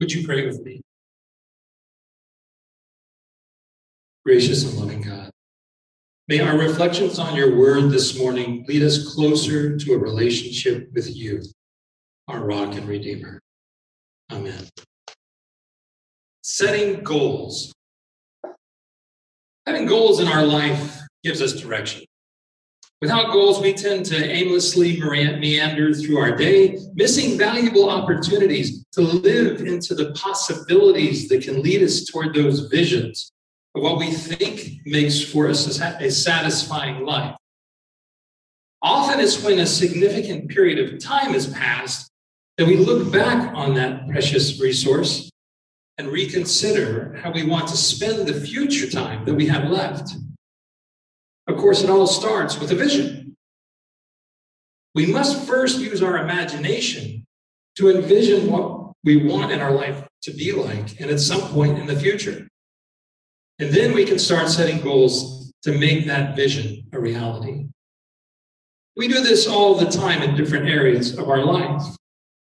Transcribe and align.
Would 0.00 0.12
you 0.12 0.26
pray 0.26 0.46
with 0.46 0.62
me? 0.62 0.80
Gracious 4.24 4.64
and 4.64 4.78
loving 4.78 5.02
God, 5.02 5.30
may 6.28 6.40
our 6.40 6.56
reflections 6.56 7.18
on 7.18 7.36
your 7.36 7.56
word 7.56 7.90
this 7.90 8.18
morning 8.18 8.64
lead 8.66 8.82
us 8.82 9.14
closer 9.14 9.76
to 9.76 9.92
a 9.92 9.98
relationship 9.98 10.88
with 10.94 11.14
you, 11.14 11.42
our 12.28 12.40
rock 12.40 12.74
and 12.74 12.88
redeemer. 12.88 13.40
Amen. 14.32 14.66
Setting 16.42 17.02
goals. 17.02 17.72
Having 19.66 19.86
goals 19.86 20.20
in 20.20 20.28
our 20.28 20.44
life 20.44 21.00
gives 21.22 21.40
us 21.40 21.60
direction. 21.60 22.04
Without 23.00 23.32
goals, 23.32 23.60
we 23.60 23.74
tend 23.74 24.06
to 24.06 24.16
aimlessly 24.16 24.98
meander 24.98 25.92
through 25.92 26.18
our 26.18 26.34
day, 26.34 26.78
missing 26.94 27.36
valuable 27.36 27.90
opportunities 27.90 28.84
to 28.92 29.02
live 29.02 29.60
into 29.60 29.94
the 29.94 30.12
possibilities 30.12 31.28
that 31.28 31.42
can 31.42 31.60
lead 31.62 31.82
us 31.82 32.06
toward 32.06 32.34
those 32.34 32.60
visions 32.68 33.30
of 33.74 33.82
what 33.82 33.98
we 33.98 34.10
think 34.10 34.80
makes 34.86 35.20
for 35.22 35.48
us 35.48 35.66
a 35.78 36.10
satisfying 36.10 37.04
life. 37.04 37.36
Often 38.80 39.20
it's 39.20 39.42
when 39.42 39.58
a 39.58 39.66
significant 39.66 40.48
period 40.48 40.78
of 40.78 40.98
time 40.98 41.32
has 41.32 41.46
passed 41.52 42.10
that 42.56 42.66
we 42.66 42.76
look 42.76 43.12
back 43.12 43.52
on 43.54 43.74
that 43.74 44.08
precious 44.08 44.60
resource 44.60 45.30
and 45.98 46.08
reconsider 46.08 47.18
how 47.22 47.32
we 47.32 47.44
want 47.44 47.68
to 47.68 47.76
spend 47.76 48.26
the 48.26 48.40
future 48.40 48.90
time 48.90 49.24
that 49.24 49.34
we 49.34 49.46
have 49.46 49.70
left. 49.70 50.14
Of 51.46 51.56
course, 51.56 51.82
it 51.82 51.90
all 51.90 52.06
starts 52.06 52.58
with 52.58 52.70
a 52.70 52.74
vision. 52.74 53.36
We 54.94 55.06
must 55.06 55.46
first 55.46 55.78
use 55.78 56.02
our 56.02 56.18
imagination 56.18 57.26
to 57.76 57.90
envision 57.90 58.50
what 58.50 58.92
we 59.02 59.16
want 59.16 59.52
in 59.52 59.60
our 59.60 59.72
life 59.72 60.06
to 60.22 60.32
be 60.32 60.52
like 60.52 61.00
and 61.00 61.10
at 61.10 61.20
some 61.20 61.42
point 61.52 61.78
in 61.78 61.86
the 61.86 61.96
future. 61.96 62.48
And 63.58 63.70
then 63.70 63.92
we 63.92 64.04
can 64.04 64.18
start 64.18 64.48
setting 64.48 64.80
goals 64.80 65.52
to 65.62 65.76
make 65.76 66.06
that 66.06 66.36
vision 66.36 66.86
a 66.92 67.00
reality. 67.00 67.66
We 68.96 69.08
do 69.08 69.20
this 69.20 69.46
all 69.46 69.74
the 69.74 69.90
time 69.90 70.22
in 70.22 70.36
different 70.36 70.68
areas 70.68 71.18
of 71.18 71.28
our 71.28 71.44
life 71.44 71.82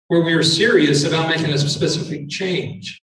where 0.09 0.23
we 0.23 0.35
are 0.35 0.43
serious 0.43 1.05
about 1.05 1.29
making 1.29 1.53
a 1.53 1.59
specific 1.59 2.29
change. 2.29 3.01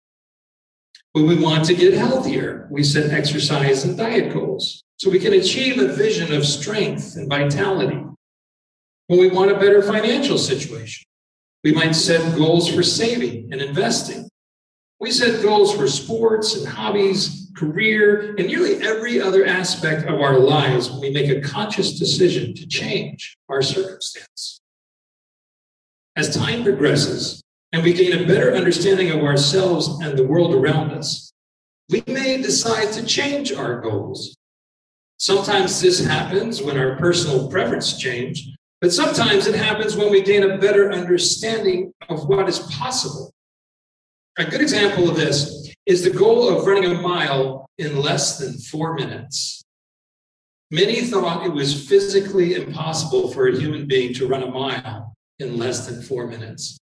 When 1.14 1.28
we 1.28 1.36
want 1.36 1.66
to 1.66 1.74
get 1.74 1.94
healthier, 1.94 2.68
we 2.72 2.84
set 2.84 3.12
exercise 3.12 3.86
and 3.86 3.98
diet 3.98 4.34
goals 4.34 4.84
so 4.98 5.12
we 5.12 5.20
can 5.20 5.34
achieve 5.34 5.78
a 5.78 5.94
vision 5.94 6.34
of 6.34 6.46
strength 6.46 7.16
and 7.16 7.30
vitality. 7.30 8.04
When 9.08 9.20
we 9.20 9.30
want 9.30 9.52
a 9.52 9.60
better 9.60 9.82
financial 9.82 10.38
situation, 10.38 11.06
we 11.64 11.72
might 11.72 11.94
set 11.94 12.36
goals 12.36 12.74
for 12.74 12.84
saving 12.84 13.50
and 13.52 13.62
investing. 13.62 14.28
We 15.00 15.12
set 15.12 15.44
goals 15.44 15.76
for 15.76 15.88
sports 15.88 16.56
and 16.56 16.68
hobbies, 16.68 17.52
career, 17.56 18.36
and 18.38 18.48
nearly 18.48 18.82
every 18.82 19.22
other 19.22 19.46
aspect 19.46 20.08
of 20.08 20.20
our 20.20 20.40
lives 20.40 20.90
when 20.90 21.02
we 21.02 21.12
make 21.12 21.30
a 21.30 21.42
conscious 21.48 22.00
decision 22.00 22.56
to 22.56 22.68
change 22.68 23.38
our 23.50 23.62
circumstance. 23.62 24.60
As 26.16 26.36
time 26.36 26.64
progresses 26.64 27.44
and 27.72 27.84
we 27.84 27.94
gain 27.94 28.14
a 28.14 28.26
better 28.26 28.56
understanding 28.56 29.12
of 29.12 29.24
ourselves 29.24 29.88
and 30.02 30.18
the 30.18 30.26
world 30.26 30.56
around 30.56 30.92
us, 30.92 31.32
we 31.90 32.04
may 32.08 32.42
decide 32.42 32.92
to 32.94 33.06
change 33.06 33.54
our 33.54 33.80
goals 33.80 34.36
Sometimes 35.18 35.82
this 35.82 36.06
happens 36.06 36.62
when 36.62 36.78
our 36.78 36.96
personal 36.98 37.50
preference 37.50 37.98
change, 37.98 38.50
but 38.82 38.94
sometimes 38.94 39.48
it 39.48 39.56
happens 39.56 39.96
when 39.96 40.12
we 40.12 40.22
gain 40.22 40.44
a 40.44 40.58
better 40.60 40.92
understanding 40.92 41.92
of 42.10 42.28
what 42.28 42.48
is 42.48 42.60
possible. 42.60 43.34
A 44.38 44.46
good 44.46 44.62
example 44.62 45.10
of 45.10 45.16
this 45.16 45.74
is 45.88 46.04
the 46.04 46.12
goal 46.12 46.56
of 46.56 46.68
running 46.68 46.92
a 46.92 47.02
mile 47.02 47.68
in 47.80 48.00
less 48.00 48.38
than 48.38 48.54
four 48.54 48.94
minutes. 48.94 49.64
Many 50.70 51.02
thought 51.02 51.46
it 51.46 51.54
was 51.54 51.88
physically 51.88 52.54
impossible 52.54 53.32
for 53.32 53.48
a 53.48 53.58
human 53.58 53.88
being 53.88 54.14
to 54.16 54.28
run 54.28 54.44
a 54.44 54.52
mile 54.52 55.16
in 55.40 55.58
less 55.58 55.88
than 55.88 56.04
four 56.04 56.28
minutes. 56.28 56.78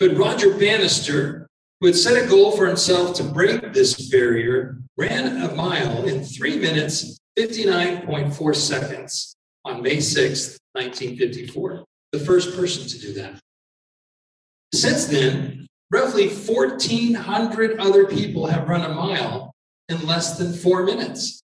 But 0.00 0.16
Roger 0.16 0.56
Bannister, 0.56 1.48
who 1.80 1.88
had 1.88 1.96
set 1.96 2.22
a 2.22 2.28
goal 2.28 2.52
for 2.52 2.66
himself 2.66 3.14
to 3.16 3.24
break 3.24 3.72
this 3.72 4.08
barrier, 4.08 4.78
ran 4.96 5.42
a 5.42 5.54
mile 5.54 6.04
in 6.04 6.24
three 6.24 6.58
minutes, 6.58 7.18
59.4 7.38 8.56
seconds 8.56 9.36
on 9.64 9.82
May 9.82 10.00
6, 10.00 10.58
1954, 10.72 11.84
the 12.12 12.18
first 12.20 12.56
person 12.56 12.86
to 12.86 12.98
do 12.98 13.12
that. 13.14 13.40
Since 14.72 15.06
then, 15.06 15.66
roughly 15.90 16.28
1,400 16.28 17.78
other 17.78 18.06
people 18.06 18.46
have 18.46 18.68
run 18.68 18.88
a 18.88 18.94
mile 18.94 19.52
in 19.88 20.06
less 20.06 20.38
than 20.38 20.52
four 20.52 20.84
minutes. 20.84 21.40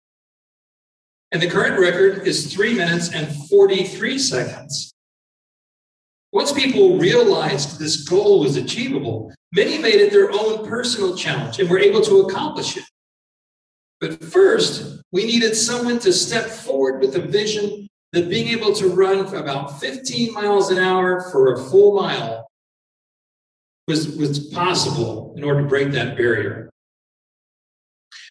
And 1.32 1.42
the 1.42 1.50
current 1.50 1.80
record 1.80 2.28
is 2.28 2.54
three 2.54 2.74
minutes 2.74 3.14
and 3.14 3.28
43 3.50 4.20
seconds. 4.20 4.94
Once 6.32 6.52
people 6.52 6.98
realized 6.98 7.80
this 7.80 8.08
goal 8.08 8.42
was 8.42 8.58
achievable, 8.58 9.34
many 9.54 9.78
made 9.78 9.96
it 9.96 10.12
their 10.12 10.32
own 10.32 10.68
personal 10.68 11.16
challenge 11.16 11.60
and 11.60 11.70
were 11.70 11.80
able 11.80 12.02
to 12.02 12.22
accomplish 12.22 12.78
it. 12.78 12.84
But 14.06 14.24
first, 14.24 15.02
we 15.12 15.26
needed 15.26 15.56
someone 15.56 15.98
to 16.02 16.14
step 16.14 16.46
forward 16.46 17.02
with 17.02 17.16
a 17.16 17.22
vision 17.22 17.88
that 18.12 18.30
being 18.30 18.50
able 18.50 18.72
to 18.74 18.90
run 18.90 19.26
about 19.34 19.80
15 19.80 20.32
miles 20.32 20.70
an 20.70 20.78
hour 20.78 21.22
for 21.32 21.54
a 21.54 21.58
full 21.58 21.96
mile 21.96 22.48
was, 23.88 24.16
was 24.16 24.48
possible 24.50 25.34
in 25.36 25.44
order 25.44 25.64
to 25.64 25.68
break 25.68 25.92
that 25.94 26.16
barrier. 26.16 26.70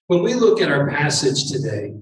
When 0.07 0.23
we 0.23 0.35
look 0.35 0.63
at 0.63 0.71
our 0.71 0.89
passage 0.89 1.51
today, 1.51 1.95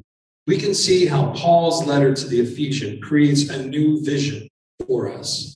we 0.47 0.59
can 0.59 0.75
see 0.75 1.06
how 1.06 1.32
Paul's 1.32 1.87
letter 1.87 2.12
to 2.12 2.28
the 2.28 2.41
Ephesians 2.41 3.03
creates 3.03 3.49
a 3.49 3.65
new 3.65 4.05
vision 4.05 4.49
for 4.87 5.11
us. 5.11 5.55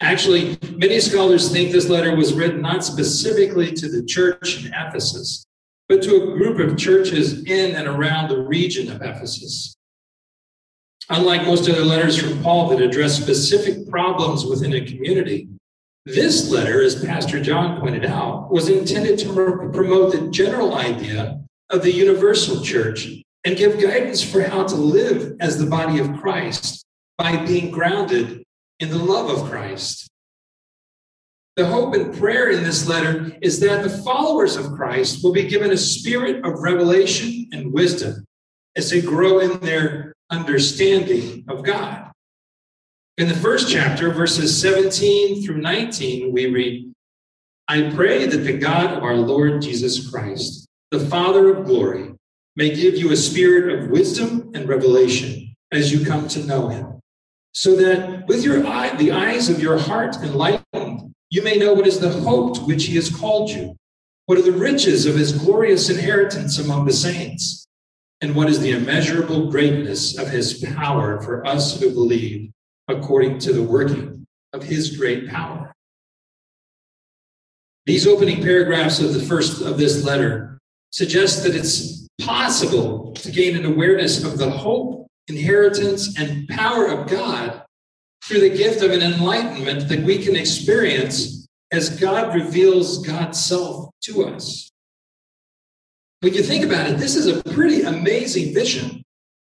Actually, 0.00 0.58
many 0.72 0.98
scholars 0.98 1.52
think 1.52 1.70
this 1.70 1.88
letter 1.88 2.16
was 2.16 2.34
written 2.34 2.60
not 2.60 2.84
specifically 2.84 3.70
to 3.70 3.88
the 3.88 4.04
church 4.04 4.64
in 4.64 4.74
Ephesus, 4.74 5.45
but 5.88 6.02
to 6.02 6.16
a 6.16 6.36
group 6.36 6.58
of 6.58 6.76
churches 6.76 7.44
in 7.44 7.74
and 7.74 7.86
around 7.86 8.28
the 8.28 8.40
region 8.40 8.90
of 8.90 9.02
Ephesus. 9.02 9.74
Unlike 11.08 11.46
most 11.46 11.68
other 11.68 11.84
letters 11.84 12.18
from 12.18 12.42
Paul 12.42 12.68
that 12.70 12.82
address 12.82 13.16
specific 13.16 13.88
problems 13.88 14.44
within 14.44 14.74
a 14.74 14.84
community, 14.84 15.48
this 16.04 16.50
letter, 16.50 16.82
as 16.82 17.04
Pastor 17.04 17.40
John 17.40 17.80
pointed 17.80 18.04
out, 18.04 18.50
was 18.50 18.68
intended 18.68 19.18
to 19.20 19.32
promote 19.72 20.12
the 20.12 20.28
general 20.30 20.74
idea 20.74 21.40
of 21.70 21.82
the 21.82 21.92
universal 21.92 22.60
church 22.60 23.08
and 23.44 23.56
give 23.56 23.80
guidance 23.80 24.22
for 24.22 24.42
how 24.42 24.64
to 24.64 24.74
live 24.74 25.36
as 25.40 25.58
the 25.58 25.66
body 25.66 26.00
of 26.00 26.16
Christ 26.16 26.84
by 27.18 27.44
being 27.44 27.70
grounded 27.70 28.42
in 28.80 28.90
the 28.90 28.98
love 28.98 29.30
of 29.30 29.48
Christ. 29.48 30.08
The 31.56 31.66
hope 31.66 31.94
and 31.94 32.14
prayer 32.14 32.50
in 32.50 32.62
this 32.62 32.86
letter 32.86 33.34
is 33.40 33.60
that 33.60 33.82
the 33.82 34.02
followers 34.02 34.56
of 34.56 34.72
Christ 34.72 35.24
will 35.24 35.32
be 35.32 35.48
given 35.48 35.70
a 35.70 35.76
spirit 35.76 36.44
of 36.44 36.60
revelation 36.60 37.48
and 37.50 37.72
wisdom 37.72 38.26
as 38.76 38.90
they 38.90 39.00
grow 39.00 39.38
in 39.38 39.58
their 39.60 40.12
understanding 40.28 41.44
of 41.48 41.64
God. 41.64 42.12
In 43.16 43.28
the 43.28 43.34
first 43.34 43.70
chapter, 43.70 44.10
verses 44.10 44.60
17 44.60 45.42
through 45.42 45.56
19, 45.62 46.30
we 46.30 46.46
read, 46.46 46.92
I 47.68 47.90
pray 47.94 48.26
that 48.26 48.36
the 48.36 48.58
God 48.58 48.92
of 48.92 49.02
our 49.02 49.16
Lord 49.16 49.62
Jesus 49.62 50.10
Christ, 50.10 50.66
the 50.90 51.00
Father 51.00 51.48
of 51.48 51.64
glory, 51.64 52.12
may 52.54 52.74
give 52.74 52.96
you 52.96 53.12
a 53.12 53.16
spirit 53.16 53.78
of 53.78 53.90
wisdom 53.90 54.50
and 54.54 54.68
revelation 54.68 55.54
as 55.72 55.90
you 55.90 56.04
come 56.04 56.28
to 56.28 56.44
know 56.44 56.68
him, 56.68 57.00
so 57.54 57.74
that 57.76 58.26
with 58.26 58.44
your 58.44 58.66
eye, 58.66 58.94
the 58.96 59.12
eyes 59.12 59.48
of 59.48 59.62
your 59.62 59.78
heart 59.78 60.16
enlightened, 60.16 61.14
you 61.30 61.42
may 61.42 61.56
know 61.56 61.74
what 61.74 61.86
is 61.86 61.98
the 61.98 62.10
hope 62.10 62.54
to 62.54 62.60
which 62.62 62.84
he 62.84 62.94
has 62.96 63.14
called 63.14 63.50
you, 63.50 63.76
what 64.26 64.38
are 64.38 64.42
the 64.42 64.52
riches 64.52 65.06
of 65.06 65.16
his 65.16 65.32
glorious 65.32 65.88
inheritance 65.88 66.58
among 66.58 66.84
the 66.84 66.92
saints, 66.92 67.66
and 68.20 68.34
what 68.34 68.48
is 68.48 68.60
the 68.60 68.72
immeasurable 68.72 69.50
greatness 69.50 70.18
of 70.18 70.28
his 70.28 70.64
power 70.74 71.20
for 71.20 71.46
us 71.46 71.78
who 71.78 71.90
believe, 71.90 72.50
according 72.88 73.38
to 73.40 73.52
the 73.52 73.62
working 73.62 74.24
of 74.52 74.62
his 74.62 74.96
great 74.96 75.28
power. 75.28 75.72
These 77.84 78.06
opening 78.06 78.42
paragraphs 78.42 79.00
of 79.00 79.14
the 79.14 79.22
first 79.22 79.62
of 79.62 79.78
this 79.78 80.04
letter 80.04 80.58
suggest 80.90 81.42
that 81.42 81.54
it's 81.54 82.08
possible 82.20 83.12
to 83.12 83.30
gain 83.30 83.56
an 83.56 83.64
awareness 83.64 84.24
of 84.24 84.38
the 84.38 84.50
hope, 84.50 85.06
inheritance, 85.28 86.18
and 86.18 86.48
power 86.48 86.86
of 86.86 87.08
God 87.08 87.62
through 88.26 88.40
the 88.40 88.50
gift 88.50 88.82
of 88.82 88.90
an 88.90 89.02
enlightenment 89.02 89.88
that 89.88 90.02
we 90.02 90.18
can 90.18 90.34
experience 90.34 91.46
as 91.70 92.00
God 92.00 92.34
reveals 92.34 93.06
God's 93.06 93.44
self 93.44 93.90
to 94.02 94.24
us. 94.24 94.70
When 96.20 96.34
you 96.34 96.42
think 96.42 96.64
about 96.64 96.90
it, 96.90 96.98
this 96.98 97.14
is 97.14 97.26
a 97.28 97.42
pretty 97.52 97.82
amazing 97.82 98.52
vision 98.52 99.02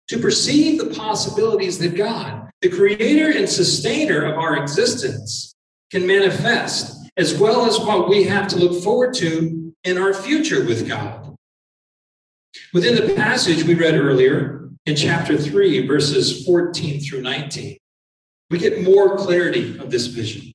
to 0.08 0.18
perceive 0.18 0.78
the 0.78 0.94
possibilities 0.94 1.78
that 1.78 1.94
God, 1.94 2.50
the 2.62 2.70
creator 2.70 3.36
and 3.36 3.48
sustainer 3.48 4.24
of 4.24 4.38
our 4.38 4.62
existence, 4.62 5.54
can 5.90 6.06
manifest 6.06 7.10
as 7.16 7.38
well 7.38 7.66
as 7.66 7.78
what 7.78 8.08
we 8.08 8.24
have 8.24 8.48
to 8.48 8.56
look 8.56 8.82
forward 8.82 9.12
to 9.14 9.74
in 9.84 9.98
our 9.98 10.14
future 10.14 10.64
with 10.64 10.88
God. 10.88 11.36
Within 12.72 12.94
the 12.94 13.14
passage 13.14 13.64
we 13.64 13.74
read 13.74 13.94
earlier 13.94 14.70
in 14.86 14.96
chapter 14.96 15.36
3, 15.36 15.86
verses 15.86 16.44
14 16.46 17.00
through 17.00 17.22
19, 17.22 17.76
we 18.50 18.58
get 18.58 18.82
more 18.82 19.16
clarity 19.16 19.78
of 19.78 19.90
this 19.90 20.06
vision. 20.06 20.52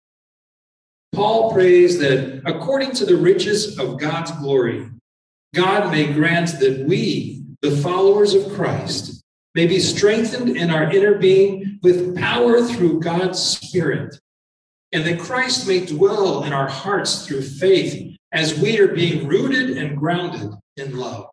Paul 1.14 1.54
prays 1.54 1.98
that 2.00 2.42
according 2.46 2.92
to 2.92 3.06
the 3.06 3.16
riches 3.16 3.80
of 3.80 4.00
God's 4.00 4.32
glory, 4.34 4.90
God 5.54 5.90
may 5.92 6.12
grant 6.12 6.60
that 6.60 6.86
we, 6.86 7.44
the 7.62 7.72
followers 7.72 8.34
of 8.34 8.54
Christ, 8.54 9.24
may 9.56 9.66
be 9.66 9.80
strengthened 9.80 10.58
in 10.58 10.70
our 10.70 10.92
inner 10.92 11.16
being 11.16 11.80
with 11.82 12.18
power 12.18 12.62
through 12.62 13.00
God's 13.00 13.42
Spirit, 13.42 14.20
and 14.92 15.06
that 15.06 15.20
Christ 15.20 15.66
may 15.66 15.86
dwell 15.86 16.44
in 16.44 16.52
our 16.52 16.68
hearts 16.68 17.26
through 17.26 17.44
faith 17.44 18.18
as 18.34 18.60
we 18.60 18.78
are 18.80 18.94
being 18.94 19.26
rooted 19.26 19.78
and 19.78 19.98
grounded 19.98 20.52
in 20.76 20.98
love. 20.98 21.30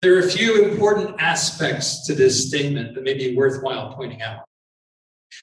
There 0.00 0.16
are 0.16 0.20
a 0.20 0.30
few 0.30 0.64
important 0.64 1.16
aspects 1.20 2.06
to 2.06 2.14
this 2.14 2.48
statement 2.48 2.94
that 2.94 3.04
may 3.04 3.14
be 3.14 3.36
worthwhile 3.36 3.92
pointing 3.92 4.22
out. 4.22 4.44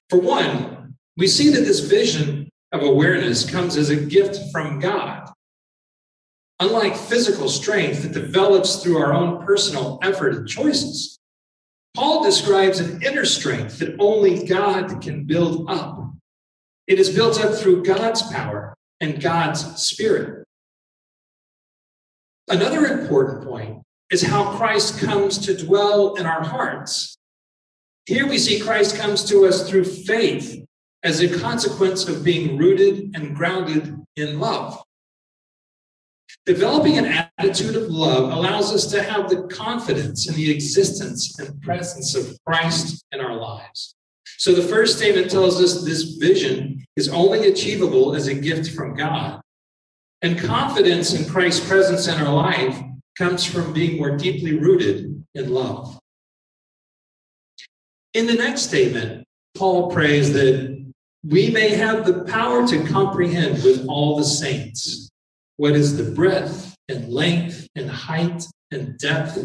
For 0.09 0.19
one, 0.19 0.95
we 1.17 1.27
see 1.27 1.49
that 1.49 1.61
this 1.61 1.79
vision 1.79 2.49
of 2.71 2.83
awareness 2.83 3.49
comes 3.49 3.77
as 3.77 3.89
a 3.89 3.95
gift 3.95 4.39
from 4.51 4.79
God. 4.79 5.29
Unlike 6.59 6.95
physical 6.95 7.49
strength 7.49 8.03
that 8.03 8.13
develops 8.13 8.83
through 8.83 8.97
our 8.97 9.13
own 9.13 9.45
personal 9.45 9.99
effort 10.03 10.35
and 10.35 10.47
choices, 10.47 11.19
Paul 11.95 12.23
describes 12.23 12.79
an 12.79 13.01
inner 13.03 13.25
strength 13.25 13.79
that 13.79 13.95
only 13.99 14.45
God 14.45 15.01
can 15.01 15.25
build 15.25 15.69
up. 15.69 16.13
It 16.87 16.99
is 16.99 17.09
built 17.09 17.44
up 17.44 17.55
through 17.55 17.83
God's 17.83 18.21
power 18.31 18.73
and 18.99 19.21
God's 19.21 19.81
spirit. 19.81 20.45
Another 22.47 22.85
important 22.85 23.44
point 23.44 23.81
is 24.11 24.21
how 24.21 24.55
Christ 24.57 24.99
comes 24.99 25.37
to 25.39 25.57
dwell 25.57 26.15
in 26.15 26.25
our 26.25 26.44
hearts. 26.44 27.17
Here 28.06 28.27
we 28.27 28.38
see 28.38 28.59
Christ 28.59 28.98
comes 28.98 29.24
to 29.25 29.45
us 29.45 29.69
through 29.69 29.86
faith 29.86 30.65
as 31.03 31.21
a 31.21 31.39
consequence 31.39 32.07
of 32.07 32.24
being 32.24 32.57
rooted 32.57 33.12
and 33.15 33.36
grounded 33.36 33.95
in 34.15 34.39
love. 34.39 34.81
Developing 36.45 36.98
an 36.98 37.06
attitude 37.38 37.75
of 37.75 37.89
love 37.89 38.31
allows 38.31 38.74
us 38.74 38.88
to 38.88 39.03
have 39.03 39.30
the 39.30 39.44
confidence 39.44 40.27
in 40.27 40.36
the 40.36 40.50
existence 40.50 41.38
and 41.39 41.62
presence 41.62 42.15
of 42.15 42.36
Christ 42.45 43.06
in 43.12 43.19
our 43.19 43.36
lives. 43.36 43.95
So 44.38 44.56
the 44.56 44.68
first 44.68 44.97
statement 44.97 45.30
tells 45.30 45.62
us 45.62 45.83
this 45.83 46.15
vision 46.15 46.83
is 46.95 47.09
only 47.09 47.47
achievable 47.47 48.15
as 48.15 48.27
a 48.27 48.33
gift 48.33 48.71
from 48.71 48.95
God. 48.95 49.39
And 50.24 50.39
confidence 50.39 51.13
in 51.13 51.30
Christ's 51.30 51.68
presence 51.68 52.07
in 52.07 52.19
our 52.19 52.33
life 52.33 52.80
comes 53.18 53.45
from 53.45 53.71
being 53.71 53.97
more 53.97 54.18
deeply 54.18 54.57
rooted 54.57 55.24
in 55.36 55.54
love. 55.54 56.00
In 58.13 58.27
the 58.27 58.33
next 58.33 58.63
statement, 58.63 59.25
Paul 59.55 59.91
prays 59.91 60.33
that 60.33 60.91
we 61.23 61.49
may 61.49 61.69
have 61.69 62.05
the 62.05 62.23
power 62.25 62.67
to 62.67 62.83
comprehend 62.85 63.63
with 63.63 63.85
all 63.87 64.17
the 64.17 64.23
saints 64.23 65.09
what 65.57 65.73
is 65.73 65.95
the 65.95 66.11
breadth 66.11 66.75
and 66.89 67.07
length 67.09 67.67
and 67.75 67.89
height 67.89 68.45
and 68.71 68.97
depth, 68.97 69.37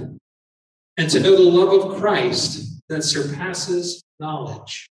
and 0.96 1.10
to 1.10 1.20
know 1.20 1.36
the 1.36 1.42
love 1.42 1.90
of 1.90 2.00
Christ 2.00 2.80
that 2.88 3.02
surpasses 3.02 4.02
knowledge, 4.18 4.88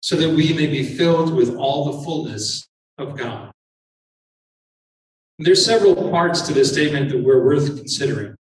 so 0.00 0.16
that 0.16 0.30
we 0.30 0.52
may 0.52 0.66
be 0.66 0.84
filled 0.84 1.34
with 1.34 1.56
all 1.56 1.90
the 1.90 2.04
fullness 2.04 2.66
of 2.98 3.16
God. 3.16 3.50
There's 5.38 5.64
several 5.64 6.10
parts 6.10 6.42
to 6.42 6.52
this 6.52 6.72
statement 6.72 7.10
that 7.10 7.22
were 7.22 7.44
worth 7.44 7.76
considering. 7.76 8.36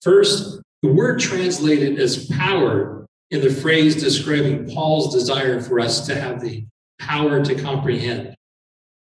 First, 0.00 0.60
the 0.82 0.92
word 0.92 1.20
translated 1.20 1.98
as 1.98 2.26
power 2.26 3.06
in 3.30 3.40
the 3.40 3.50
phrase 3.50 3.96
describing 3.96 4.68
Paul's 4.68 5.14
desire 5.14 5.60
for 5.60 5.80
us 5.80 6.06
to 6.06 6.20
have 6.20 6.40
the 6.40 6.66
power 6.98 7.44
to 7.44 7.54
comprehend 7.54 8.34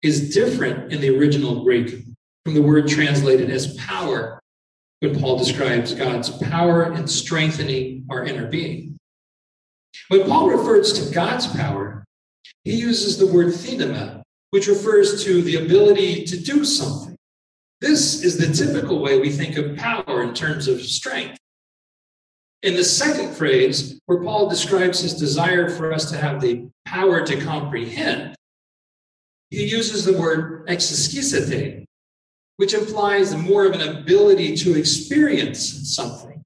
is 0.03 0.33
different 0.33 0.91
in 0.91 1.01
the 1.01 1.17
original 1.17 1.63
Greek 1.63 2.03
from 2.43 2.53
the 2.53 2.61
word 2.61 2.87
translated 2.87 3.49
as 3.49 3.75
power 3.75 4.39
when 4.99 5.19
Paul 5.19 5.37
describes 5.37 5.93
God's 5.93 6.29
power 6.29 6.93
in 6.93 7.07
strengthening 7.07 8.05
our 8.09 8.25
inner 8.25 8.47
being. 8.47 8.97
When 10.09 10.27
Paul 10.27 10.49
refers 10.49 10.93
to 10.93 11.13
God's 11.13 11.47
power, 11.47 12.03
he 12.63 12.75
uses 12.75 13.17
the 13.17 13.27
word 13.27 13.47
thenema, 13.47 14.21
which 14.51 14.67
refers 14.67 15.23
to 15.23 15.41
the 15.41 15.55
ability 15.55 16.23
to 16.25 16.37
do 16.37 16.63
something. 16.65 17.15
This 17.79 18.23
is 18.23 18.37
the 18.37 18.53
typical 18.53 19.01
way 19.01 19.19
we 19.19 19.31
think 19.31 19.57
of 19.57 19.75
power 19.77 20.21
in 20.21 20.33
terms 20.33 20.67
of 20.67 20.81
strength. 20.81 21.39
In 22.63 22.75
the 22.75 22.83
second 22.83 23.33
phrase, 23.33 23.99
where 24.05 24.21
Paul 24.21 24.47
describes 24.47 24.99
his 24.99 25.15
desire 25.15 25.67
for 25.67 25.91
us 25.91 26.11
to 26.11 26.17
have 26.17 26.39
the 26.39 26.67
power 26.85 27.25
to 27.25 27.41
comprehend, 27.41 28.35
he 29.49 29.65
uses 29.65 30.05
the 30.05 30.17
word 30.17 30.67
exeschisete, 30.67 31.85
which 32.57 32.75
implies 32.75 33.35
more 33.35 33.65
of 33.65 33.73
an 33.73 33.97
ability 33.97 34.55
to 34.57 34.77
experience 34.77 35.93
something. 35.95 36.43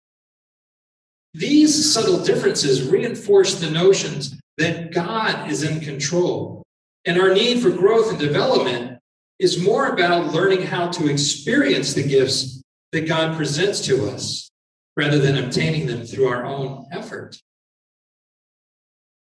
These 1.34 1.94
subtle 1.94 2.24
differences 2.24 2.90
reinforce 2.90 3.60
the 3.60 3.70
notions 3.70 4.40
that 4.58 4.94
God 4.94 5.52
is 5.52 5.64
in 5.64 5.82
control, 5.82 6.64
and 7.04 7.20
our 7.20 7.34
need 7.34 7.60
for 7.60 7.72
growth 7.72 8.10
and 8.10 8.18
development 8.18 9.00
is 9.40 9.62
more 9.62 9.88
about 9.88 10.34
learning 10.34 10.62
how 10.62 10.88
to 10.92 11.10
experience 11.12 11.94
the 11.94 12.08
gifts 12.08 12.62
that 12.94 13.06
God 13.06 13.36
presents 13.36 13.82
to 13.82 14.08
us 14.08 14.50
rather 14.96 15.20
than 15.20 15.38
obtaining 15.38 15.88
them 15.88 16.06
through 16.06 16.28
our 16.28 16.46
own 16.46 16.86
effort. 16.92 17.38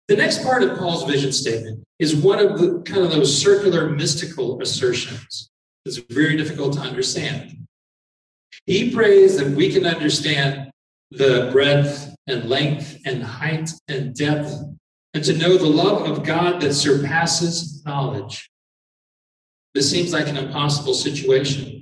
The 0.08 0.17
next 0.17 0.43
part 0.43 0.62
of 0.62 0.76
Paul's 0.76 1.05
vision 1.05 1.32
statement 1.32 1.84
is 2.00 2.17
one 2.17 2.40
of 2.40 2.58
the 2.58 2.82
kind 2.82 3.02
of 3.02 3.12
those 3.12 3.40
circular 3.40 3.88
mystical 3.90 4.61
assertions 4.61 5.50
that's 5.84 5.99
very 5.99 6.37
difficult 6.37 6.72
to 6.75 6.81
understand. 6.81 7.67
He 8.67 8.93
prays 8.93 9.37
that 9.38 9.49
we 9.52 9.70
can 9.70 9.87
understand 9.87 10.70
the 11.11 11.49
breadth 11.52 12.14
and 12.26 12.49
length 12.49 12.99
and 13.05 13.22
height 13.22 13.70
and 13.88 14.14
depth 14.14 14.55
and 15.14 15.25
to 15.25 15.37
know 15.37 15.56
the 15.56 15.67
love 15.67 16.08
of 16.08 16.25
God 16.25 16.61
that 16.61 16.75
surpasses 16.75 17.84
knowledge. 17.84 18.50
This 19.75 19.90
seems 19.90 20.12
like 20.12 20.28
an 20.28 20.36
impossible 20.36 20.94
situation. 20.94 21.80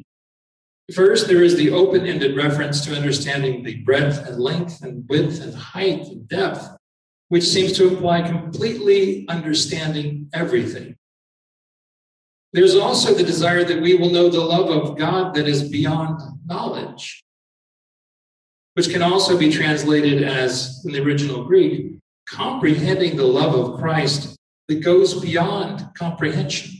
First, 0.95 1.29
there 1.29 1.43
is 1.43 1.57
the 1.57 1.71
open 1.71 2.07
ended 2.07 2.37
reference 2.37 2.85
to 2.87 2.97
understanding 2.97 3.63
the 3.63 3.83
breadth 3.83 4.27
and 4.27 4.41
length 4.41 4.83
and 4.83 5.07
width 5.09 5.43
and 5.43 5.55
height 5.55 6.07
and 6.07 6.27
depth 6.29 6.79
which 7.29 7.45
seems 7.45 7.73
to 7.75 7.89
imply 7.89 8.23
completely 8.23 9.27
understanding 9.29 10.29
everything. 10.33 10.97
There's 12.53 12.75
also 12.75 13.13
the 13.13 13.23
desire 13.23 13.65
that 13.65 13.83
we 13.83 13.95
will 13.95 14.11
know 14.11 14.31
the 14.31 14.41
love 14.41 14.71
of 14.71 14.97
God 14.97 15.35
that 15.35 15.47
is 15.47 15.69
beyond 15.69 16.21
knowledge, 16.47 17.23
which 18.75 18.89
can 18.89 19.03
also 19.03 19.37
be 19.37 19.53
translated 19.53 20.23
as, 20.23 20.83
in 20.87 20.93
the 20.93 21.03
original 21.03 21.45
Greek, 21.45 21.99
comprehending 22.27 23.17
the 23.17 23.25
love 23.25 23.55
of 23.55 23.79
Christ 23.79 24.37
that 24.69 24.83
goes 24.83 25.21
beyond 25.21 25.87
comprehension. 25.95 26.78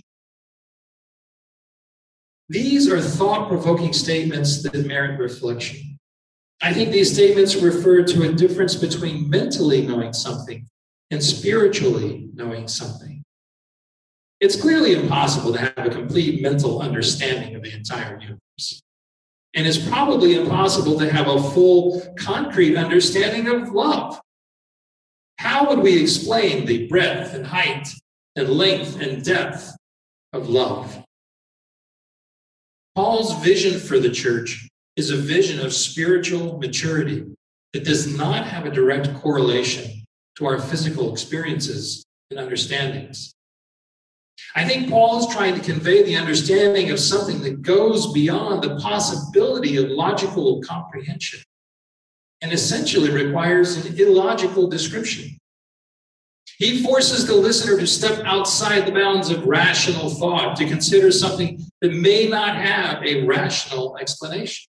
These 2.49 2.91
are 2.91 3.01
thought 3.01 3.49
provoking 3.49 3.93
statements 3.93 4.63
that 4.63 4.87
merit 4.87 5.19
reflection. 5.19 5.99
I 6.63 6.73
think 6.73 6.91
these 6.91 7.13
statements 7.13 7.57
refer 7.57 8.03
to 8.05 8.29
a 8.29 8.33
difference 8.33 8.75
between 8.75 9.29
mentally 9.29 9.87
knowing 9.87 10.13
something 10.13 10.67
and 11.11 11.23
spiritually 11.23 12.31
knowing 12.35 12.67
something. 12.67 13.23
It's 14.41 14.61
clearly 14.61 14.95
impossible 14.95 15.53
to 15.53 15.59
have 15.59 15.87
a 15.87 15.91
complete 15.91 16.43
mental 16.43 16.81
understanding 16.81 17.55
of 17.55 17.63
the 17.63 17.75
entire 17.75 18.19
universe. 18.21 18.81
And 19.55 19.67
it's 19.67 19.79
probably 19.79 20.35
impossible 20.35 20.99
to 20.99 21.11
have 21.11 21.29
a 21.29 21.43
full, 21.51 22.15
concrete 22.19 22.77
understanding 22.77 23.49
of 23.49 23.73
love. 23.73 24.21
How 25.39 25.69
would 25.69 25.81
we 25.81 26.01
explain 26.01 26.67
the 26.67 26.87
breadth 26.89 27.35
and 27.35 27.47
height 27.47 27.89
and 28.37 28.49
length 28.49 29.01
and 29.01 29.25
depth 29.25 29.77
of 30.33 30.49
love? 30.49 31.05
Paul's 32.99 33.33
vision 33.45 33.79
for 33.79 34.01
the 34.01 34.11
church 34.11 34.67
is 34.97 35.11
a 35.11 35.17
vision 35.17 35.65
of 35.65 35.73
spiritual 35.73 36.59
maturity 36.59 37.25
that 37.73 37.85
does 37.85 38.19
not 38.19 38.45
have 38.45 38.67
a 38.67 38.73
direct 38.73 39.15
correlation 39.15 40.03
to 40.35 40.47
our 40.47 40.59
physical 40.59 41.13
experiences 41.13 42.05
and 42.33 42.41
understandings. 42.41 43.33
I 44.57 44.65
think 44.65 44.91
Paul 44.91 45.21
is 45.21 45.33
trying 45.33 45.55
to 45.55 45.61
convey 45.61 46.03
the 46.03 46.17
understanding 46.17 46.91
of 46.91 46.99
something 46.99 47.41
that 47.43 47.63
goes 47.63 48.13
beyond 48.13 48.65
the 48.65 48.81
possibility 48.81 49.77
of 49.77 49.91
logical 49.91 50.61
comprehension 50.63 51.39
and 52.41 52.53
essentially 52.53 53.11
requires 53.11 53.77
an 53.77 53.97
illogical 53.97 54.67
description. 54.67 55.39
He 56.59 56.83
forces 56.83 57.25
the 57.25 57.37
listener 57.37 57.79
to 57.79 57.87
step 57.87 58.25
outside 58.25 58.85
the 58.85 58.93
bounds 58.93 59.31
of 59.31 59.47
rational 59.47 60.11
thought, 60.11 60.57
to 60.57 60.67
consider 60.67 61.13
something 61.13 61.65
that 61.81 61.93
may 61.93 62.27
not 62.27 62.57
have 62.57 63.01
a 63.05 63.25
rational 63.25 63.97
explanation. 63.97 64.69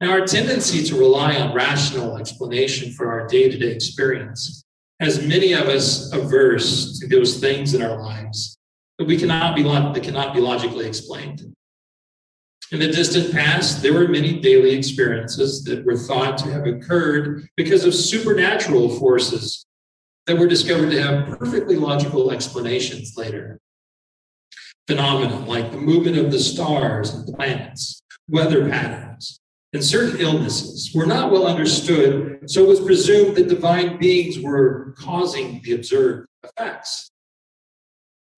Now, 0.00 0.12
our 0.12 0.26
tendency 0.26 0.82
to 0.84 0.98
rely 0.98 1.36
on 1.36 1.54
rational 1.54 2.16
explanation 2.16 2.92
for 2.92 3.12
our 3.12 3.26
day 3.26 3.50
to 3.50 3.58
day 3.58 3.72
experience 3.72 4.64
has 4.98 5.26
many 5.26 5.52
of 5.52 5.68
us 5.68 6.10
averse 6.14 6.98
to 7.00 7.06
those 7.06 7.38
things 7.38 7.74
in 7.74 7.82
our 7.82 8.00
lives 8.00 8.56
that 8.98 9.06
we 9.06 9.18
cannot 9.18 9.54
be 9.54 9.62
that 9.62 10.02
cannot 10.02 10.34
be 10.34 10.40
logically 10.40 10.86
explained. 10.86 11.54
In 12.72 12.78
the 12.78 12.88
distant 12.88 13.30
past, 13.30 13.82
there 13.82 13.92
were 13.92 14.08
many 14.08 14.40
daily 14.40 14.74
experiences 14.74 15.62
that 15.64 15.84
were 15.84 15.98
thought 15.98 16.38
to 16.38 16.50
have 16.50 16.66
occurred 16.66 17.46
because 17.56 17.84
of 17.84 17.94
supernatural 17.94 18.88
forces 18.98 19.66
that 20.26 20.38
were 20.38 20.46
discovered 20.46 20.90
to 20.90 21.02
have 21.02 21.38
perfectly 21.38 21.76
logical 21.76 22.30
explanations 22.30 23.16
later. 23.16 23.58
Phenomena 24.86 25.38
like 25.46 25.70
the 25.70 25.78
movement 25.78 26.18
of 26.18 26.30
the 26.30 26.38
stars 26.38 27.14
and 27.14 27.34
planets, 27.34 28.02
weather 28.28 28.68
patterns, 28.68 29.40
and 29.72 29.84
certain 29.84 30.20
illnesses 30.20 30.92
were 30.94 31.06
not 31.06 31.32
well 31.32 31.46
understood, 31.46 32.48
so 32.48 32.62
it 32.62 32.68
was 32.68 32.80
presumed 32.80 33.36
that 33.36 33.48
divine 33.48 33.98
beings 33.98 34.38
were 34.38 34.94
causing 34.98 35.60
the 35.64 35.74
observed 35.74 36.28
effects. 36.44 37.10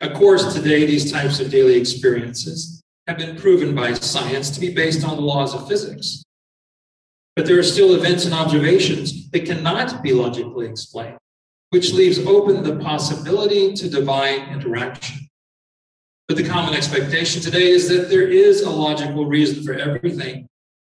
Of 0.01 0.15
course, 0.15 0.55
today, 0.55 0.87
these 0.87 1.11
types 1.11 1.41
of 1.41 1.51
daily 1.51 1.75
experiences 1.75 2.83
have 3.07 3.19
been 3.19 3.37
proven 3.37 3.75
by 3.75 3.93
science 3.95 4.51
to 4.51 4.61
be 4.61 4.75
based 4.75 5.05
on 5.05 5.17
the 5.17 5.23
laws 5.23 5.55
of 5.55 5.69
physics. 5.69 6.23
But 7.35 7.47
there 7.47 7.59
are 7.59 7.63
still 7.63 7.95
events 7.95 8.25
and 8.25 8.35
observations 8.35 9.31
that 9.31 9.45
cannot 9.45 10.03
be 10.03 10.13
logically 10.13 10.67
explained, 10.67 11.19
which 11.71 11.93
leaves 11.93 12.19
open 12.27 12.63
the 12.63 12.77
possibility 12.77 13.73
to 13.75 13.91
divine 13.91 14.49
interaction. 14.51 15.29
But 16.29 16.37
the 16.37 16.49
common 16.49 16.75
expectation 16.75 17.41
today 17.41 17.69
is 17.69 17.89
that 17.89 18.09
there 18.09 18.29
is 18.29 18.63
a 18.63 18.71
logical 18.71 19.27
reason 19.27 19.65
for 19.65 19.75
everything 19.75 20.49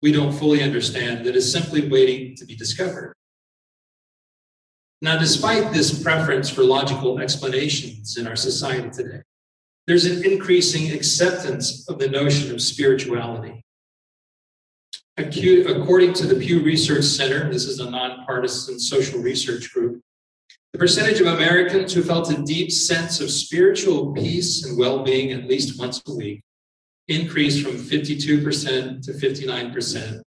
we 0.03 0.13
don't 0.13 0.33
fully 0.33 0.63
understand 0.63 1.27
that 1.27 1.37
is 1.37 1.51
simply 1.51 1.89
waiting 1.89 2.37
to 2.37 2.47
be 2.47 2.55
discovered. 2.55 3.15
Now, 5.01 5.19
despite 5.19 5.73
this 5.73 6.03
preference 6.03 6.51
for 6.51 6.63
logical 6.65 7.21
explanations 7.21 8.17
in 8.17 8.27
our 8.27 8.37
society 8.37 8.91
today, 8.91 9.23
there's 9.87 10.07
an 10.07 10.25
increasing 10.25 10.93
acceptance 10.93 11.89
of 11.89 11.99
the 11.99 12.09
notion 12.09 12.53
of 12.53 12.61
spirituality. 12.61 13.63
According 15.17 16.13
to 16.15 16.27
the 16.27 16.37
Pew 16.39 16.63
Research 16.63 17.05
Center, 17.05 17.51
this 17.51 17.65
is 17.65 17.81
a 17.81 17.91
nonpartisan 17.91 18.79
social 18.79 19.21
research 19.21 19.73
group, 19.73 20.01
the 20.73 20.79
percentage 20.79 21.21
of 21.21 21.27
Americans 21.27 21.95
who 21.95 22.03
felt 22.03 22.31
a 22.31 22.43
deep 22.43 22.71
sense 22.71 23.21
of 23.21 23.31
spiritual 23.31 24.13
peace 24.13 24.65
and 24.65 24.79
well 24.79 25.03
being 25.03 25.33
at 25.33 25.49
least 25.49 25.79
once 25.79 26.03
a 26.07 26.15
week 26.15 26.43
increased 27.09 27.65
from 27.65 27.77
52% 27.77 29.03
to 29.03 29.13
59% 29.13 30.23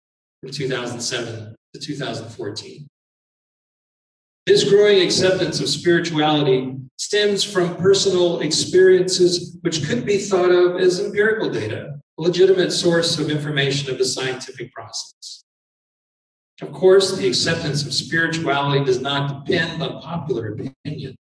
from 0.41 0.51
2007 0.51 1.55
to 1.73 1.79
2014. 1.79 2.87
This 4.45 4.63
growing 4.63 5.01
acceptance 5.01 5.59
of 5.59 5.67
spirituality 5.67 6.77
stems 6.97 7.43
from 7.43 7.75
personal 7.75 8.39
experiences, 8.39 9.57
which 9.61 9.85
could 9.85 10.05
be 10.05 10.19
thought 10.19 10.51
of 10.51 10.79
as 10.79 10.99
empirical 10.99 11.49
data, 11.49 11.99
a 12.17 12.21
legitimate 12.21 12.71
source 12.71 13.19
of 13.19 13.29
information 13.29 13.91
of 13.91 13.97
the 13.97 14.05
scientific 14.05 14.71
process. 14.71 15.36
Of 16.61 16.73
course, 16.73 17.15
the 17.15 17.27
acceptance 17.27 17.85
of 17.85 17.93
spirituality 17.93 18.83
does 18.83 18.99
not 18.99 19.45
depend 19.45 19.81
on 19.81 20.01
popular 20.01 20.53
opinion. 20.53 21.15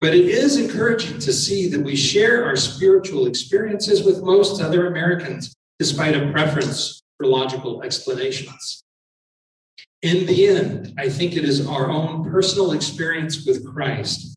But 0.00 0.14
it 0.14 0.26
is 0.26 0.56
encouraging 0.56 1.18
to 1.20 1.32
see 1.32 1.68
that 1.68 1.80
we 1.80 1.96
share 1.96 2.44
our 2.44 2.56
spiritual 2.56 3.26
experiences 3.26 4.04
with 4.04 4.22
most 4.22 4.60
other 4.60 4.86
Americans, 4.86 5.54
despite 5.78 6.16
a 6.16 6.30
preference 6.30 7.02
for 7.16 7.26
logical 7.26 7.82
explanations. 7.82 8.82
In 10.02 10.26
the 10.26 10.48
end, 10.48 10.94
I 10.98 11.08
think 11.08 11.36
it 11.36 11.44
is 11.44 11.66
our 11.66 11.88
own 11.88 12.28
personal 12.28 12.72
experience 12.72 13.46
with 13.46 13.64
Christ 13.64 14.36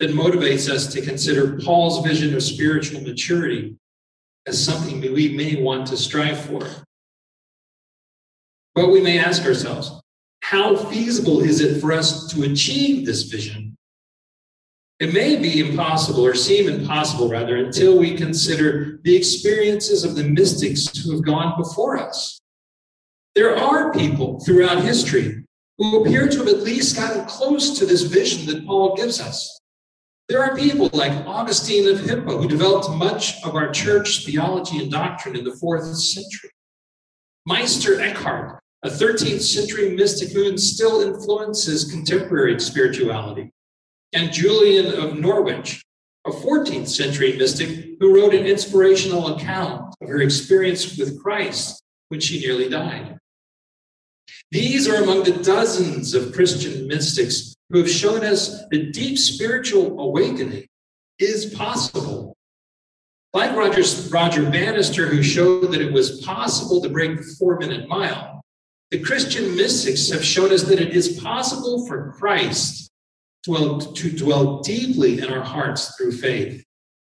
that 0.00 0.10
motivates 0.10 0.68
us 0.70 0.92
to 0.92 1.00
consider 1.00 1.58
Paul's 1.58 2.06
vision 2.06 2.34
of 2.34 2.42
spiritual 2.42 3.00
maturity 3.00 3.76
as 4.46 4.62
something 4.62 5.00
we 5.00 5.34
may 5.34 5.60
want 5.60 5.86
to 5.86 5.96
strive 5.96 6.38
for. 6.38 6.60
But 8.76 8.90
we 8.90 9.00
may 9.00 9.18
ask 9.18 9.44
ourselves, 9.44 9.90
how 10.42 10.76
feasible 10.76 11.40
is 11.40 11.60
it 11.60 11.80
for 11.80 11.92
us 11.92 12.28
to 12.28 12.44
achieve 12.44 13.04
this 13.04 13.24
vision 13.24 13.76
it 14.98 15.12
may 15.12 15.36
be 15.36 15.60
impossible 15.60 16.24
or 16.24 16.34
seem 16.34 16.70
impossible, 16.70 17.28
rather, 17.28 17.56
until 17.56 17.98
we 17.98 18.16
consider 18.16 18.98
the 19.04 19.14
experiences 19.14 20.04
of 20.04 20.16
the 20.16 20.24
mystics 20.24 20.96
who 20.96 21.12
have 21.12 21.24
gone 21.24 21.54
before 21.58 21.98
us. 21.98 22.40
There 23.34 23.58
are 23.58 23.92
people 23.92 24.40
throughout 24.40 24.82
history 24.82 25.44
who 25.76 26.00
appear 26.00 26.28
to 26.28 26.38
have 26.38 26.48
at 26.48 26.62
least 26.62 26.96
gotten 26.96 27.26
close 27.26 27.78
to 27.78 27.84
this 27.84 28.04
vision 28.04 28.46
that 28.46 28.64
Paul 28.64 28.96
gives 28.96 29.20
us. 29.20 29.60
There 30.30 30.42
are 30.42 30.56
people 30.56 30.88
like 30.94 31.12
Augustine 31.26 31.88
of 31.88 32.00
Hippo 32.00 32.38
who 32.38 32.48
developed 32.48 32.88
much 32.96 33.44
of 33.44 33.54
our 33.54 33.70
church 33.70 34.24
theology 34.24 34.78
and 34.78 34.90
doctrine 34.90 35.36
in 35.36 35.44
the 35.44 35.56
fourth 35.56 35.84
century. 35.94 36.50
Meister 37.44 38.00
Eckhart, 38.00 38.60
a 38.86 38.88
13th 38.88 39.40
century 39.40 39.90
mystic 39.96 40.30
who 40.30 40.56
still 40.56 41.00
influences 41.00 41.90
contemporary 41.90 42.58
spirituality 42.60 43.50
and 44.12 44.32
Julian 44.32 44.94
of 44.94 45.18
Norwich, 45.18 45.82
a 46.24 46.30
14th 46.30 46.86
century 46.86 47.36
mystic 47.36 47.96
who 47.98 48.14
wrote 48.14 48.32
an 48.32 48.46
inspirational 48.46 49.34
account 49.34 49.92
of 50.00 50.08
her 50.08 50.22
experience 50.22 50.96
with 50.96 51.20
Christ 51.20 51.82
when 52.10 52.20
she 52.20 52.38
nearly 52.38 52.68
died. 52.68 53.18
These 54.52 54.86
are 54.86 55.02
among 55.02 55.24
the 55.24 55.42
dozens 55.42 56.14
of 56.14 56.32
Christian 56.32 56.86
mystics 56.86 57.56
who 57.70 57.78
have 57.78 57.90
shown 57.90 58.24
us 58.24 58.68
that 58.70 58.92
deep 58.92 59.18
spiritual 59.18 59.98
awakening 59.98 60.64
is 61.18 61.46
possible. 61.46 62.36
Like 63.34 63.56
Roger, 63.56 63.82
Roger 64.10 64.48
Bannister, 64.48 65.08
who 65.08 65.24
showed 65.24 65.72
that 65.72 65.80
it 65.80 65.92
was 65.92 66.20
possible 66.24 66.80
to 66.80 66.88
break 66.88 67.16
the 67.16 67.34
four 67.36 67.58
minute 67.58 67.88
mile, 67.88 68.36
the 68.90 69.00
Christian 69.00 69.56
mystics 69.56 70.10
have 70.10 70.24
shown 70.24 70.52
us 70.52 70.62
that 70.64 70.80
it 70.80 70.94
is 70.94 71.20
possible 71.20 71.86
for 71.86 72.12
Christ 72.12 72.90
dwell, 73.44 73.78
to 73.78 74.10
dwell 74.10 74.60
deeply 74.60 75.18
in 75.20 75.32
our 75.32 75.42
hearts 75.42 75.96
through 75.96 76.12
faith, 76.12 76.64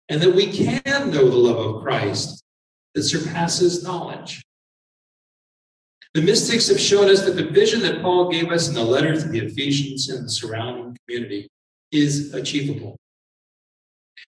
and 0.08 0.20
that 0.20 0.34
we 0.34 0.46
can 0.52 0.82
know 1.10 1.28
the 1.28 1.36
love 1.36 1.76
of 1.76 1.82
Christ 1.82 2.42
that 2.94 3.02
surpasses 3.02 3.84
knowledge. 3.84 4.42
The 6.14 6.22
mystics 6.22 6.68
have 6.68 6.80
shown 6.80 7.10
us 7.10 7.22
that 7.22 7.36
the 7.36 7.50
vision 7.50 7.82
that 7.82 8.02
Paul 8.02 8.30
gave 8.30 8.50
us 8.50 8.68
in 8.68 8.74
the 8.74 8.82
letter 8.82 9.14
to 9.14 9.28
the 9.28 9.40
Ephesians 9.40 10.08
and 10.08 10.24
the 10.24 10.30
surrounding 10.30 10.96
community 11.06 11.48
is 11.92 12.34
achievable. 12.34 12.96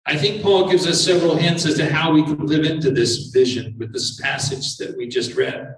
I 0.05 0.17
think 0.17 0.43
Paul 0.43 0.69
gives 0.69 0.85
us 0.85 1.03
several 1.03 1.35
hints 1.35 1.65
as 1.65 1.75
to 1.75 1.91
how 1.91 2.11
we 2.11 2.23
can 2.23 2.45
live 2.45 2.65
into 2.65 2.91
this 2.91 3.27
vision 3.27 3.75
with 3.77 3.93
this 3.93 4.19
passage 4.19 4.77
that 4.77 4.97
we 4.97 5.07
just 5.07 5.35
read. 5.35 5.75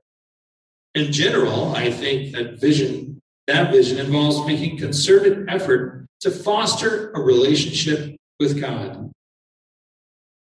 In 0.94 1.12
general, 1.12 1.74
I 1.74 1.90
think 1.90 2.34
that 2.34 2.60
vision, 2.60 3.20
that 3.48 3.72
vision 3.72 3.98
involves 3.98 4.46
making 4.46 4.78
concerted 4.78 5.48
effort 5.50 6.06
to 6.20 6.32
foster 6.32 7.12
a 7.12 7.22
relationship 7.22 8.18
with 8.40 8.60
God. 8.60 9.12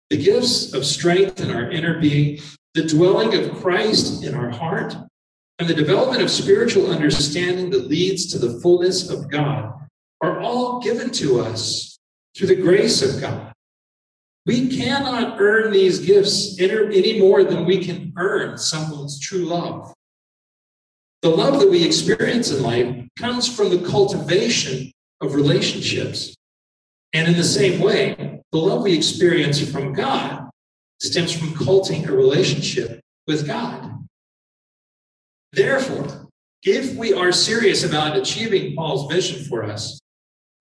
The 0.10 0.18
gifts 0.18 0.74
of 0.74 0.86
strength 0.86 1.40
in 1.40 1.52
our 1.52 1.70
inner 1.70 2.00
being, 2.00 2.40
the 2.74 2.88
dwelling 2.88 3.36
of 3.36 3.60
Christ 3.60 4.24
in 4.24 4.34
our 4.34 4.50
heart, 4.50 4.96
and 5.60 5.68
the 5.68 5.76
development 5.76 6.24
of 6.24 6.32
spiritual 6.32 6.90
understanding 6.90 7.70
that 7.70 7.88
leads 7.88 8.32
to 8.32 8.40
the 8.40 8.60
fullness 8.60 9.10
of 9.10 9.30
God 9.30 9.74
are 10.22 10.40
all 10.40 10.80
given 10.82 11.12
to 11.12 11.42
us 11.42 12.00
through 12.36 12.48
the 12.48 12.56
grace 12.56 13.02
of 13.04 13.22
God. 13.22 13.54
We 14.46 14.76
cannot 14.76 15.40
earn 15.40 15.72
these 15.72 16.00
gifts 16.00 16.60
any 16.60 17.20
more 17.20 17.44
than 17.44 17.66
we 17.66 17.84
can 17.86 18.14
earn 18.18 18.58
someone's 18.58 19.20
true 19.20 19.46
love. 19.46 19.94
The 21.22 21.30
love 21.30 21.60
that 21.60 21.70
we 21.70 21.84
experience 21.84 22.52
in 22.52 22.64
life 22.64 23.08
comes 23.18 23.54
from 23.54 23.70
the 23.70 23.88
cultivation 23.90 24.92
of 25.22 25.36
relationships. 25.36 26.34
And 27.14 27.28
in 27.28 27.36
the 27.36 27.44
same 27.44 27.82
way, 27.82 28.42
the 28.52 28.58
love 28.58 28.84
we 28.84 28.96
experience 28.96 29.60
from 29.70 29.94
God 29.94 30.50
stems 31.02 31.34
from 31.34 31.54
cultivating 31.54 32.08
a 32.08 32.14
relationship 32.14 33.02
with 33.28 33.46
God. 33.46 34.00
Therefore, 35.52 36.28
if 36.64 36.96
we 36.96 37.14
are 37.14 37.32
serious 37.32 37.84
about 37.84 38.18
achieving 38.18 38.76
Paul's 38.76 39.12
vision 39.12 39.44
for 39.46 39.64
us, 39.64 40.00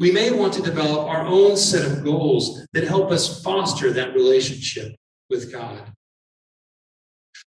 we 0.01 0.13
may 0.13 0.31
want 0.31 0.53
to 0.55 0.63
develop 0.63 1.09
our 1.09 1.27
own 1.27 1.57
set 1.57 1.85
of 1.85 2.05
goals 2.05 2.65
that 2.73 2.85
help 2.85 3.11
us 3.11 3.43
foster 3.43 3.93
that 3.93 4.15
relationship 4.15 4.95
with 5.29 5.53
God. 5.53 5.93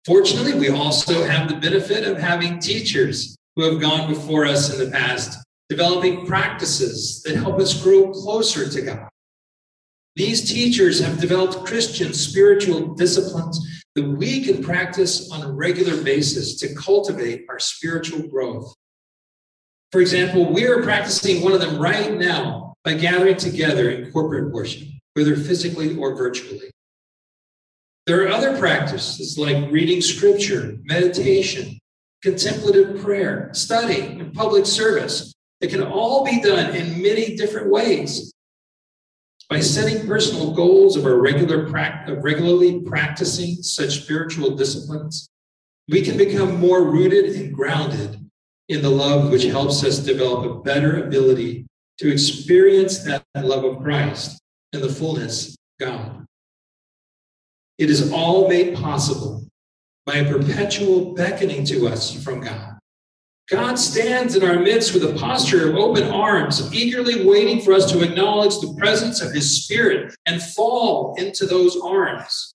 Fortunately, 0.07 0.53
we 0.53 0.69
also 0.69 1.25
have 1.25 1.49
the 1.49 1.57
benefit 1.57 2.07
of 2.07 2.17
having 2.17 2.59
teachers 2.59 3.35
who 3.57 3.63
have 3.69 3.81
gone 3.81 4.07
before 4.07 4.45
us 4.45 4.73
in 4.73 4.79
the 4.79 4.89
past 4.89 5.37
developing 5.67 6.25
practices 6.25 7.21
that 7.23 7.35
help 7.35 7.59
us 7.59 7.83
grow 7.83 8.13
closer 8.13 8.69
to 8.69 8.81
God. 8.81 9.09
These 10.15 10.49
teachers 10.49 11.01
have 11.01 11.19
developed 11.19 11.65
Christian 11.65 12.13
spiritual 12.13 12.95
disciplines 12.95 13.83
that 13.95 14.07
we 14.07 14.45
can 14.45 14.63
practice 14.63 15.29
on 15.29 15.41
a 15.41 15.51
regular 15.51 16.01
basis 16.01 16.57
to 16.61 16.73
cultivate 16.73 17.45
our 17.49 17.59
spiritual 17.59 18.29
growth. 18.29 18.73
For 19.91 19.99
example, 19.99 20.53
we 20.53 20.67
are 20.67 20.83
practicing 20.83 21.43
one 21.43 21.51
of 21.51 21.59
them 21.59 21.81
right 21.81 22.17
now 22.17 22.75
by 22.85 22.93
gathering 22.93 23.35
together 23.35 23.89
in 23.89 24.09
corporate 24.13 24.53
worship, 24.53 24.87
whether 25.15 25.35
physically 25.35 25.97
or 25.97 26.15
virtually. 26.15 26.71
There 28.07 28.23
are 28.23 28.29
other 28.29 28.57
practices 28.57 29.37
like 29.37 29.69
reading 29.69 29.99
scripture, 29.99 30.77
meditation, 30.83 31.77
contemplative 32.23 33.01
prayer, 33.03 33.49
study, 33.51 33.99
and 33.99 34.33
public 34.33 34.65
service 34.65 35.33
that 35.59 35.71
can 35.71 35.83
all 35.83 36.23
be 36.23 36.41
done 36.41 36.73
in 36.73 37.01
many 37.01 37.35
different 37.35 37.69
ways. 37.69 38.33
By 39.49 39.59
setting 39.59 40.07
personal 40.07 40.53
goals 40.53 40.95
of 40.95 41.05
our 41.05 41.17
regular 41.17 41.65
of 41.65 42.23
regularly 42.23 42.79
practicing 42.79 43.55
such 43.61 44.03
spiritual 44.03 44.55
disciplines, 44.55 45.27
we 45.89 46.01
can 46.01 46.17
become 46.17 46.61
more 46.61 46.89
rooted 46.89 47.35
and 47.35 47.53
grounded 47.53 48.25
in 48.69 48.81
the 48.81 48.89
love 48.89 49.31
which 49.31 49.43
helps 49.43 49.83
us 49.83 49.99
develop 49.99 50.45
a 50.45 50.61
better 50.61 51.03
ability 51.03 51.65
to 51.97 52.09
experience 52.09 52.99
that 52.99 53.25
love 53.35 53.65
of 53.65 53.83
Christ 53.83 54.39
and 54.71 54.81
the 54.81 54.87
fullness 54.87 55.49
of 55.49 55.87
God. 55.87 56.26
It 57.77 57.89
is 57.89 58.11
all 58.11 58.47
made 58.47 58.75
possible 58.75 59.47
by 60.05 60.15
a 60.15 60.31
perpetual 60.31 61.13
beckoning 61.13 61.63
to 61.65 61.87
us 61.87 62.23
from 62.23 62.41
God. 62.41 62.77
God 63.49 63.75
stands 63.75 64.35
in 64.35 64.43
our 64.43 64.59
midst 64.59 64.93
with 64.93 65.03
a 65.03 65.17
posture 65.17 65.69
of 65.69 65.75
open 65.75 66.03
arms, 66.03 66.73
eagerly 66.73 67.25
waiting 67.25 67.61
for 67.61 67.71
us 67.73 67.89
to 67.91 68.01
acknowledge 68.01 68.59
the 68.59 68.75
presence 68.77 69.21
of 69.21 69.31
His 69.31 69.63
Spirit 69.63 70.13
and 70.25 70.41
fall 70.41 71.15
into 71.17 71.45
those 71.45 71.77
arms. 71.77 72.53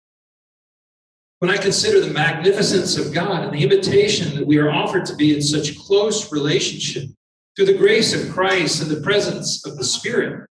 When 1.38 1.50
I 1.50 1.57
consider 1.57 2.00
the 2.00 2.12
magnificence 2.12 2.99
of 2.99 3.14
God 3.14 3.45
and 3.45 3.52
the 3.52 3.62
invitation 3.62 4.37
that 4.37 4.47
we 4.47 4.59
are 4.59 4.71
offered 4.71 5.07
to 5.07 5.17
be 5.17 5.35
in 5.35 5.43
such 5.43 5.79
close 5.79 6.31
relationship 6.31 7.09
through 7.57 7.67
the 7.67 7.79
grace 7.79 8.12
of 8.14 8.33
Christ 8.33 8.83
and 8.83 8.91
the 8.91 9.00
presence 9.00 9.67
of 9.67 9.76
the 9.76 9.85
Spirit, 9.85 10.47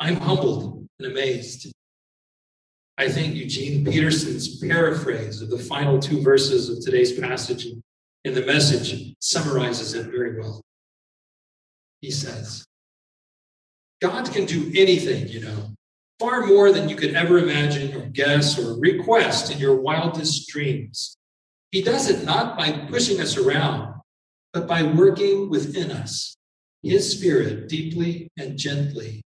I'm 0.00 0.16
humbled 0.16 0.86
and 0.98 1.12
amazed. 1.12 1.70
I 2.98 3.08
think 3.08 3.34
Eugene 3.34 3.84
Peterson's 3.84 4.58
paraphrase 4.58 5.40
of 5.40 5.50
the 5.50 5.58
final 5.58 5.98
two 5.98 6.22
verses 6.22 6.68
of 6.68 6.84
today's 6.84 7.18
passage 7.18 7.66
in 8.24 8.34
the 8.34 8.44
message 8.44 9.14
summarizes 9.20 9.94
it 9.94 10.06
very 10.06 10.38
well. 10.38 10.60
He 12.00 12.10
says, 12.10 12.64
God 14.00 14.30
can 14.32 14.46
do 14.46 14.70
anything, 14.74 15.28
you 15.28 15.40
know, 15.40 15.74
far 16.18 16.46
more 16.46 16.72
than 16.72 16.88
you 16.88 16.96
could 16.96 17.14
ever 17.14 17.38
imagine 17.38 17.94
or 17.96 18.06
guess 18.06 18.58
or 18.58 18.78
request 18.78 19.50
in 19.50 19.58
your 19.58 19.76
wildest 19.76 20.48
dreams. 20.48 21.16
He 21.72 21.82
does 21.82 22.10
it 22.10 22.24
not 22.24 22.58
by 22.58 22.72
pushing 22.72 23.20
us 23.20 23.36
around, 23.36 23.94
but 24.52 24.66
by 24.66 24.82
working 24.82 25.48
within 25.48 25.90
us, 25.90 26.36
His 26.82 27.16
Spirit 27.16 27.68
deeply 27.68 28.28
and 28.38 28.58
gently 28.58 29.22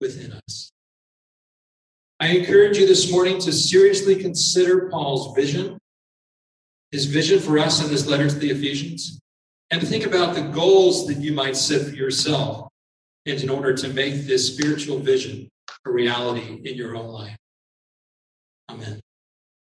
within 0.00 0.32
us. 0.32 0.70
I 2.20 2.28
encourage 2.28 2.76
you 2.76 2.86
this 2.86 3.10
morning 3.10 3.40
to 3.40 3.52
seriously 3.52 4.14
consider 4.14 4.90
Paul's 4.90 5.34
vision 5.34 5.80
his 6.90 7.06
vision 7.06 7.38
for 7.38 7.58
us 7.58 7.82
in 7.82 7.90
this 7.90 8.06
letter 8.06 8.28
to 8.28 8.34
the 8.34 8.50
Ephesians, 8.50 9.20
and 9.70 9.80
to 9.80 9.86
think 9.86 10.06
about 10.06 10.34
the 10.34 10.42
goals 10.42 11.06
that 11.06 11.18
you 11.18 11.32
might 11.32 11.56
set 11.56 11.82
for 11.82 11.94
yourself 11.94 12.68
in 13.26 13.48
order 13.48 13.74
to 13.74 13.88
make 13.88 14.26
this 14.26 14.54
spiritual 14.54 14.98
vision 14.98 15.48
a 15.86 15.90
reality 15.90 16.60
in 16.64 16.74
your 16.74 16.96
own 16.96 17.06
life. 17.06 17.36
Amen. 18.70 19.00